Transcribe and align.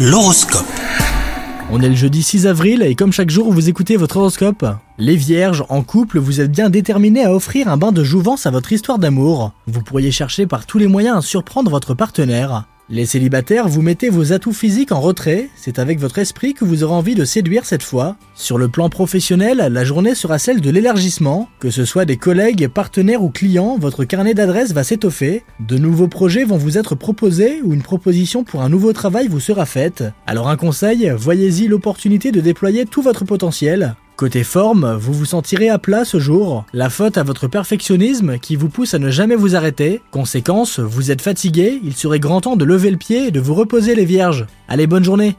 L'horoscope. 0.00 0.64
On 1.72 1.80
est 1.80 1.88
le 1.88 1.96
jeudi 1.96 2.22
6 2.22 2.46
avril 2.46 2.82
et 2.82 2.94
comme 2.94 3.12
chaque 3.12 3.30
jour 3.30 3.52
vous 3.52 3.68
écoutez 3.68 3.96
votre 3.96 4.18
horoscope, 4.18 4.64
les 4.96 5.16
vierges 5.16 5.64
en 5.70 5.82
couple 5.82 6.20
vous 6.20 6.40
êtes 6.40 6.52
bien 6.52 6.70
déterminés 6.70 7.24
à 7.24 7.34
offrir 7.34 7.66
un 7.66 7.76
bain 7.76 7.90
de 7.90 8.04
jouvence 8.04 8.46
à 8.46 8.52
votre 8.52 8.72
histoire 8.72 9.00
d'amour. 9.00 9.50
Vous 9.66 9.82
pourriez 9.82 10.12
chercher 10.12 10.46
par 10.46 10.66
tous 10.66 10.78
les 10.78 10.86
moyens 10.86 11.16
à 11.16 11.20
surprendre 11.20 11.72
votre 11.72 11.94
partenaire. 11.94 12.68
Les 12.90 13.04
célibataires, 13.04 13.68
vous 13.68 13.82
mettez 13.82 14.08
vos 14.08 14.32
atouts 14.32 14.54
physiques 14.54 14.92
en 14.92 15.00
retrait, 15.00 15.50
c'est 15.56 15.78
avec 15.78 16.00
votre 16.00 16.18
esprit 16.18 16.54
que 16.54 16.64
vous 16.64 16.84
aurez 16.84 16.94
envie 16.94 17.14
de 17.14 17.26
séduire 17.26 17.66
cette 17.66 17.82
fois. 17.82 18.16
Sur 18.34 18.56
le 18.56 18.68
plan 18.68 18.88
professionnel, 18.88 19.58
la 19.70 19.84
journée 19.84 20.14
sera 20.14 20.38
celle 20.38 20.62
de 20.62 20.70
l'élargissement, 20.70 21.50
que 21.60 21.68
ce 21.68 21.84
soit 21.84 22.06
des 22.06 22.16
collègues, 22.16 22.66
partenaires 22.68 23.22
ou 23.22 23.28
clients, 23.28 23.76
votre 23.78 24.04
carnet 24.04 24.32
d'adresses 24.32 24.72
va 24.72 24.84
s'étoffer, 24.84 25.44
de 25.60 25.76
nouveaux 25.76 26.08
projets 26.08 26.44
vont 26.44 26.56
vous 26.56 26.78
être 26.78 26.94
proposés 26.94 27.60
ou 27.62 27.74
une 27.74 27.82
proposition 27.82 28.42
pour 28.42 28.62
un 28.62 28.70
nouveau 28.70 28.94
travail 28.94 29.28
vous 29.28 29.38
sera 29.38 29.66
faite. 29.66 30.04
Alors 30.26 30.48
un 30.48 30.56
conseil, 30.56 31.12
voyez-y 31.14 31.68
l'opportunité 31.68 32.32
de 32.32 32.40
déployer 32.40 32.86
tout 32.86 33.02
votre 33.02 33.26
potentiel. 33.26 33.96
Côté 34.18 34.42
forme, 34.42 34.96
vous 34.96 35.12
vous 35.12 35.26
sentirez 35.26 35.68
à 35.68 35.78
plat 35.78 36.04
ce 36.04 36.18
jour. 36.18 36.64
La 36.72 36.90
faute 36.90 37.16
à 37.16 37.22
votre 37.22 37.46
perfectionnisme 37.46 38.40
qui 38.40 38.56
vous 38.56 38.68
pousse 38.68 38.94
à 38.94 38.98
ne 38.98 39.10
jamais 39.10 39.36
vous 39.36 39.54
arrêter. 39.54 40.02
Conséquence, 40.10 40.80
vous 40.80 41.12
êtes 41.12 41.22
fatigué, 41.22 41.78
il 41.84 41.94
serait 41.94 42.18
grand 42.18 42.40
temps 42.40 42.56
de 42.56 42.64
lever 42.64 42.90
le 42.90 42.96
pied 42.96 43.28
et 43.28 43.30
de 43.30 43.38
vous 43.38 43.54
reposer 43.54 43.94
les 43.94 44.04
vierges. 44.04 44.46
Allez, 44.66 44.88
bonne 44.88 45.04
journée 45.04 45.36